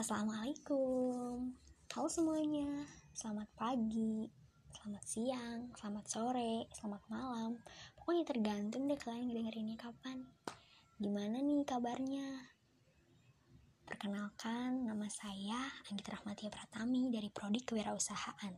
Assalamualaikum. 0.00 1.54
Halo 1.94 2.08
semuanya. 2.10 2.66
Selamat 3.14 3.46
pagi 3.54 4.26
Selamat 4.74 5.06
siang 5.06 5.70
Selamat 5.78 6.10
sore 6.10 6.66
Selamat 6.74 6.98
malam. 7.06 7.62
Pokoknya 7.94 8.26
tergantung 8.26 8.90
deh 8.90 8.98
kalian 8.98 9.30
ngedengerinnya 9.30 9.78
kapan. 9.78 10.26
Gimana 10.98 11.38
nih 11.46 11.62
kabarnya? 11.62 12.26
Perkenalkan 13.86 14.82
nama 14.82 15.06
saya 15.14 15.62
Anggit 15.86 16.10
Rahmatia 16.10 16.50
Pratami 16.50 17.06
dari 17.14 17.30
Prodi 17.30 17.62
Kewirausahaan 17.62 18.50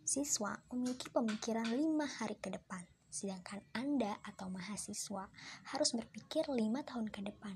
Siswa 0.01 0.57
memiliki 0.73 1.13
pemikiran 1.13 1.69
lima 1.69 2.09
hari 2.09 2.39
ke 2.41 2.49
depan, 2.49 2.81
sedangkan 3.07 3.63
Anda 3.73 4.19
atau 4.23 4.51
mahasiswa 4.51 5.27
harus 5.73 5.89
berpikir 5.95 6.47
lima 6.51 6.83
tahun 6.83 7.11
ke 7.11 7.23
depan. 7.25 7.55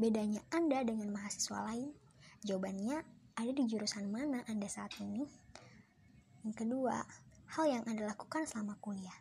Bedanya 0.00 0.40
Anda 0.48 0.80
dengan 0.80 1.12
mahasiswa 1.12 1.60
lain? 1.60 1.92
Jawabannya 2.40 3.04
ada 3.36 3.52
di 3.52 3.64
jurusan 3.68 4.08
mana 4.08 4.40
Anda 4.48 4.64
saat 4.64 4.96
ini? 4.96 5.28
Yang 6.40 6.64
kedua, 6.64 7.04
hal 7.56 7.64
yang 7.68 7.84
Anda 7.84 8.08
lakukan 8.08 8.48
selama 8.48 8.80
kuliah. 8.80 9.16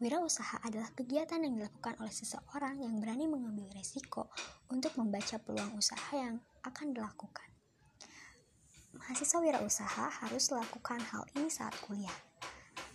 Wirausaha 0.00 0.64
adalah 0.64 0.88
kegiatan 0.96 1.44
yang 1.44 1.60
dilakukan 1.60 2.00
oleh 2.00 2.08
seseorang 2.08 2.80
yang 2.80 2.96
berani 3.04 3.28
mengambil 3.28 3.68
resiko 3.76 4.32
untuk 4.72 4.96
membaca 4.96 5.36
peluang 5.36 5.76
usaha 5.76 6.16
yang 6.16 6.40
akan 6.64 6.96
dilakukan. 6.96 7.49
Mahasiswa 9.20 9.44
wirausaha 9.44 10.06
harus 10.24 10.48
melakukan 10.48 10.96
hal 11.12 11.28
ini 11.36 11.52
saat 11.52 11.76
kuliah. 11.84 12.16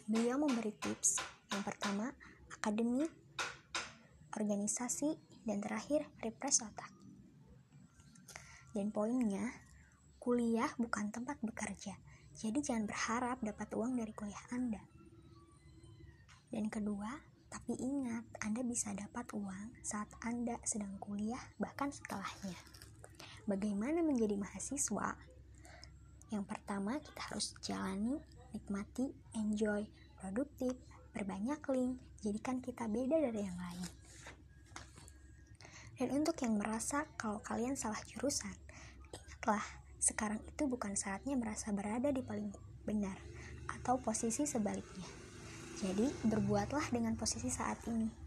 Beliau 0.09 0.41
memberi 0.41 0.73
tips. 0.73 1.21
Yang 1.53 1.69
pertama, 1.69 2.17
akademik, 2.49 3.13
organisasi, 4.33 5.21
dan 5.45 5.61
terakhir 5.61 6.09
refresh 6.25 6.65
otak. 6.65 6.89
Dan 8.73 8.89
poinnya, 8.89 9.53
kuliah 10.17 10.73
bukan 10.81 11.13
tempat 11.13 11.37
bekerja. 11.45 11.93
Jadi 12.33 12.57
jangan 12.57 12.89
berharap 12.89 13.37
dapat 13.45 13.69
uang 13.77 13.93
dari 13.93 14.09
kuliah 14.17 14.45
Anda. 14.49 14.81
Dan 16.49 16.73
kedua, 16.73 17.21
tapi 17.53 17.77
ingat, 17.77 18.25
Anda 18.41 18.65
bisa 18.65 18.97
dapat 18.97 19.29
uang 19.29 19.77
saat 19.85 20.09
Anda 20.25 20.57
sedang 20.65 20.97
kuliah 20.97 21.53
bahkan 21.61 21.93
setelahnya. 21.93 22.57
Bagaimana 23.45 24.01
menjadi 24.01 24.33
mahasiswa? 24.41 25.34
Yang 26.35 26.51
pertama, 26.51 26.99
kita 26.99 27.31
harus 27.31 27.55
jalani, 27.63 28.19
nikmati, 28.51 29.07
enjoy, 29.39 29.87
produktif, 30.19 30.75
berbanyak 31.15 31.63
link, 31.71 31.95
jadikan 32.19 32.59
kita 32.59 32.91
beda 32.91 33.23
dari 33.23 33.39
yang 33.39 33.55
lain. 33.55 33.87
Dan 35.95 36.11
untuk 36.11 36.35
yang 36.43 36.59
merasa 36.59 37.07
kalau 37.15 37.39
kalian 37.39 37.79
salah 37.79 38.03
jurusan, 38.03 38.51
ingatlah, 39.15 39.63
sekarang 39.95 40.43
itu 40.43 40.67
bukan 40.67 40.99
saatnya 40.99 41.39
merasa 41.39 41.71
berada 41.71 42.11
di 42.11 42.19
paling 42.19 42.51
benar 42.83 43.15
atau 43.71 43.95
posisi 43.95 44.43
sebaliknya. 44.43 45.07
Jadi, 45.79 46.11
berbuatlah 46.27 46.91
dengan 46.91 47.15
posisi 47.15 47.47
saat 47.47 47.79
ini. 47.87 48.24